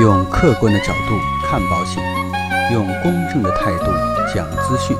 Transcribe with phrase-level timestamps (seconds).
[0.00, 2.00] 用客观的角度看保险，
[2.72, 3.86] 用公正的态度
[4.32, 4.96] 讲资讯。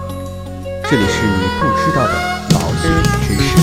[0.90, 2.14] 这里是你不知道的
[2.50, 2.90] 保险
[3.22, 3.56] 知识。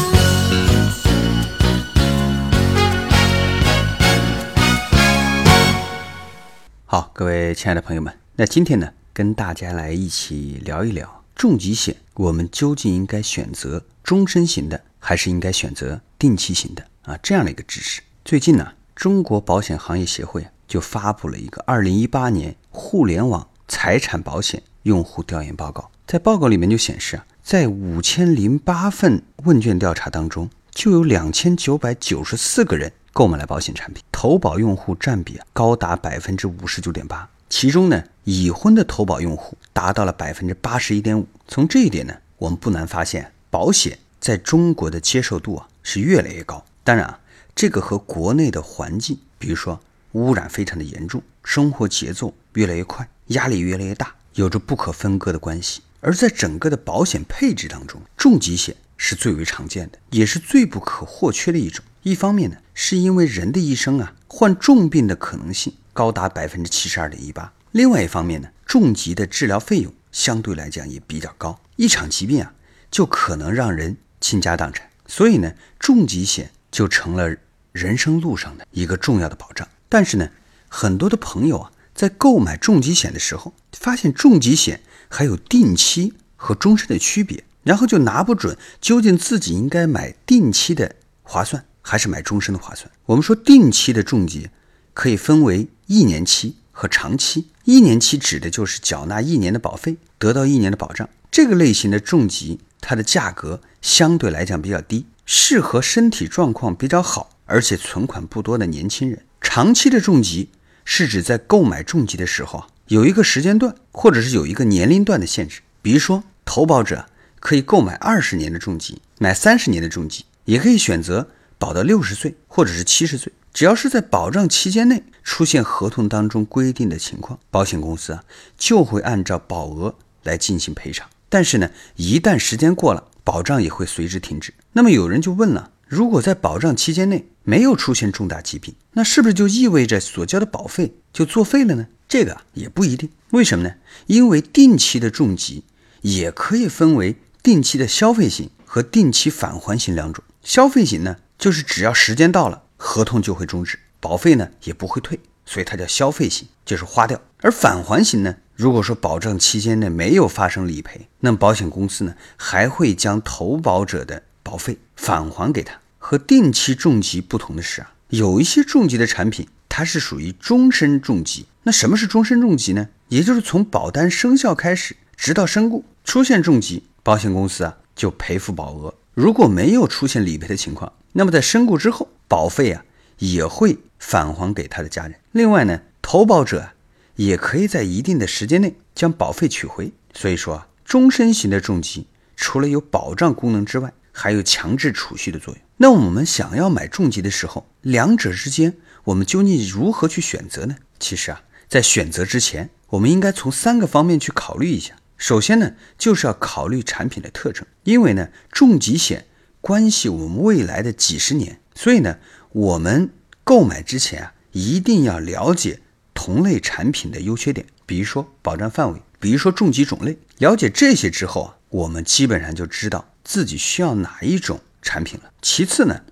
[6.85, 17.19] 好，各位亲爱的朋友们，那今天呢，跟大家来一起聊一聊重疾险，我们究竟应该选择终身型的，还是应该选择定期型的啊？
[17.21, 18.01] 这样的一个知识。
[18.23, 41.27] 最近呢，中国保险行业协会就发布了一个二零一八年互联网财产保险用户调研报告，在报告里面就显示啊，在五千零八份问卷调查当中，就有两千九百九十四个人购买了保险产品，投保用户占比高达百分之五十九点八，其中呢，已婚的投保用户达到了百分之八十一点五。
[41.47, 46.63] 从这一点呢，我们不难发现，保险在中国的接受度啊是越来越高。
[46.83, 47.19] 当然啊，
[47.55, 49.79] 这个和国内的环境，比如说
[50.15, 55.81] 污染非常的严重，生活节奏越来越快，压力越来越大，有着不可分割的关系。
[55.99, 61.83] 而在整个的保险配置当中，重疾险是最为常见的，也是最不可或缺的一种。
[62.03, 72.53] 一方面呢，是因为人的一生啊，患重病的可能性高达百分之七十二点一八；另外一方面呢，重疾的治疗费用相对来讲也比较高，一场疾病啊，
[72.89, 74.89] 就可能让人倾家荡产。
[75.07, 77.35] 所以呢，重疾险就成了
[77.73, 79.67] 人生路上的一个重要的保障。
[79.95, 80.27] 但是呢，
[80.67, 92.91] 很多的朋友啊，在购买重疾险的时候，发现重疾险还有定期和终身的区别，然后就拿不准究竟自己应该买定期的划算，还是买终身的划算。
[93.05, 94.49] 我们说定期的重疾
[94.93, 101.07] 可以分为一年期和长期，一年期指的就是缴纳一年的保费，得到一年的保障。
[101.31, 109.23] 这个类型的重疾，它的价格相对来讲比较低，适合身体状况比较好而且存款不多的年轻人。
[109.45, 110.49] 长期的重疾
[110.85, 115.61] 是指在购买重疾的时候啊，有一个时间段或者是有一个年龄段的限制。
[115.83, 117.05] 比如说，投保者
[117.39, 121.29] 可以购买二十年的重疾，买三十年的重疾，也可以选择
[121.59, 123.31] 保到六十岁或者是七十岁。
[123.53, 128.23] 只要是在保障期间内出现合同当中规定的情况，保险公司啊
[128.57, 131.07] 就会按照保额来进行赔偿。
[131.29, 134.53] 但是呢，一旦时间过了，保障也会随之停止。
[134.73, 141.87] 那么有人就问了：如果在保障期间内没有出现重大疾病，那是不是就意味着所交的保费就作废了呢？
[142.07, 143.09] 这个也不一定。
[143.31, 143.75] 为什么呢？
[144.07, 145.63] 因为定期的重疾
[146.01, 150.23] 也可以分为定期的消费型和定期返还型两种。
[150.41, 157.19] 消费型呢，就是只要时间到了，合同就会终止，保费呢也不会退，所以它叫消费型，就是花掉。
[157.41, 165.79] 而返还型呢，如果说保障期间内没有发生理赔，那么保险公司呢还会将投保者的保费返还给他。
[165.97, 171.47] 和定期重疾不同的是啊，有一些重疾的产品它是属于终身重疾。
[171.63, 172.89] 那什么是终身重疾呢？
[173.09, 178.93] 也就是从保单生效开始，直到身故出现重疾，保险公司啊就赔付保额。
[179.15, 182.85] 如果没有出现理赔的情况，那么在身故之后，保费啊
[183.17, 185.15] 也会返还给他的家人。
[185.31, 186.73] 另外呢，投保者啊
[187.15, 189.91] 也可以在一定的时间内将保费取回。
[190.13, 192.05] 所以说啊，终身型的重疾
[192.35, 195.61] 除了有保障功能之外，还有强制储蓄的作用。
[195.77, 200.77] 那我们想要买重疾的时候，两者之间我们究竟如何去选择呢？
[200.97, 204.95] 其实啊，在选择之前，我们应该从三个方面去考虑一下。
[205.17, 209.25] 首先呢，就是要考虑产品的特征，因为呢，重疾险
[209.59, 212.17] 关系我们未来的几十年，所以呢，
[212.53, 213.09] 我们
[213.43, 215.81] 购买之前啊，一定要了解
[216.13, 220.17] 同类产品的优缺点，比如说保障范围，比如说重疾种类。
[220.37, 225.31] 了解这些之后啊，我们基本上就知道自己需要哪一种产品了。
[225.41, 226.03] 其次呢，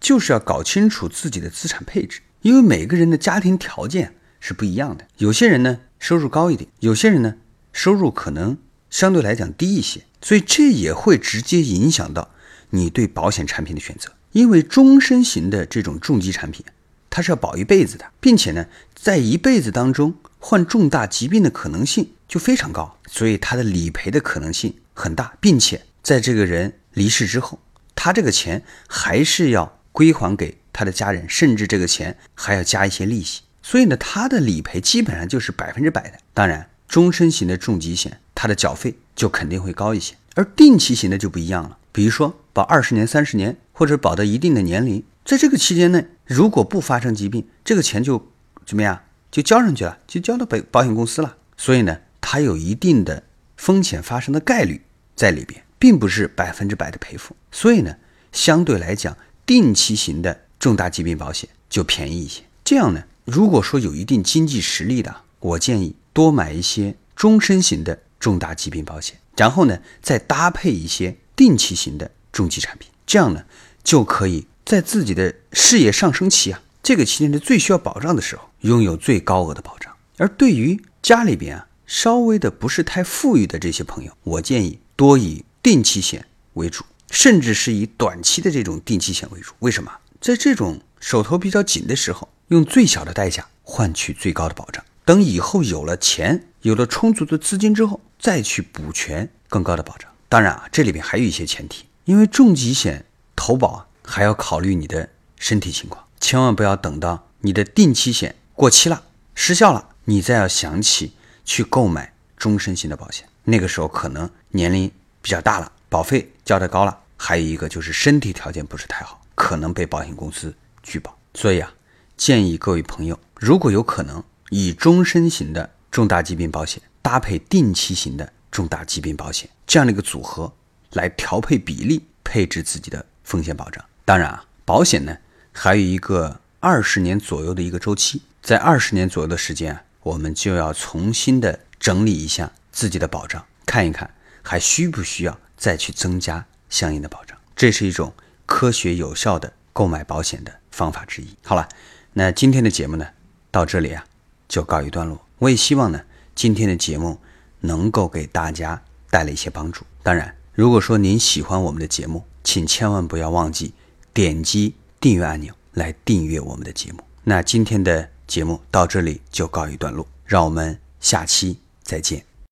[0.00, 5.06] 就是要搞清楚自己的资产配置，因为每个人的家庭条件是不一样的。
[5.18, 7.34] 有些人呢收入高一点，有些人呢
[7.72, 8.56] 收入可能
[8.88, 12.30] 相对来讲低一些，所以这也会直接影响到
[12.70, 14.12] 你对保险产品的选择。
[14.32, 16.64] 因为终身型的这种重疾产品，
[17.08, 27.58] 它是要保一辈子的，并且呢，在一辈子当中患重大疾病的可能性就非常高，所以它的理赔的可能性很大，并且在这个人离世之后，
[27.96, 33.40] 他这个钱还是要归还给他的家人，甚至这个钱还要加一些利息。
[33.62, 36.18] 所以呢，他的理赔基本上就是百分之百的。
[36.34, 41.78] 当然，终身型的重疾险，它的缴费就肯定会高一些，而定期型的就不一样了。
[41.90, 48.30] 比如说保二十年、三十年，或者保到一定的年龄，在这个期间内，如果不发生疾病，这个钱就
[48.66, 49.00] 怎么样？
[49.30, 51.38] 就交上去了，就交到保保险公司了。
[51.56, 53.22] 所以呢，它有一定的
[53.56, 54.82] 风险发生的概率
[55.16, 57.36] 在里边，并不是百分之百的赔付。
[57.50, 57.96] 所以呢，
[58.32, 59.16] 相对来讲，
[59.46, 62.42] 定期型的重大疾病保险就便宜一些。
[62.64, 73.44] 这样呢，如果说有一定经济实力的，我建议多买一些终身型的重大疾病保险，然后呢，再搭配一些定期型的重疾产品，这样呢，
[73.82, 79.92] 就可以在自己的事业上升期啊，这个期间是最需要保障的时候，拥有最高额的保障。
[80.16, 89.54] 而对于家里边啊稍微的不是太富裕的这些朋友，我建议多以定期险为主，甚至是以短期的这种定期险为主。
[89.60, 89.90] 为什么？
[90.20, 94.84] 在这种手头比较紧的时候，用最小的代价换取最高的保障。
[95.06, 100.10] 等以后有了钱，有了充足的资金之后，再去补全更高的保障。
[100.28, 105.08] 当然啊，这里边还有一些前提，因为重疾险投保啊，还要考虑你的
[105.38, 111.14] 身体情况，千万不要等到你的定期险过期了、失效了，你再要想起
[111.46, 113.26] 去购买终身型的保险。
[113.44, 114.90] 那个时候可能年龄
[115.24, 119.22] 比较大了，保费交的高了，还有一个就是身体条件不是太好。
[119.34, 121.72] 可能被保险公司拒保，所以啊，
[122.14, 130.52] 建议各位朋友，如果有可能，以终身型的重大疾病保险搭配定期型的重大疾病保险这样的一个组合
[130.92, 133.82] 来调配比例配置自己的风险保障。
[134.04, 135.16] 当然啊，保险呢
[135.52, 144.08] 还有一个二十年左右的一个周期，在二十年左右的时间啊，我们就要重新的整理一下自己的保障，看一看
[144.44, 147.36] 还需不需要再去增加相应的保障。
[147.56, 148.12] 这是一种。
[148.46, 151.34] 科学有效的购买保险的方法之一。
[151.42, 151.66] 好了，
[152.12, 153.06] 那今天的节目呢，
[153.50, 154.04] 到这里啊
[154.46, 155.18] 就告一段落。
[155.38, 156.02] 我也希望呢，
[156.34, 157.18] 今天的节目
[157.60, 159.82] 能够给大家带来一些帮助。
[160.02, 163.72] 当然，如果说您喜欢我们的节目，请千万不要忘记
[164.12, 167.02] 点击订阅按钮来订阅我们的节目。
[167.24, 172.33] 那今天的节目到这里就告一段落，让我们下期再见。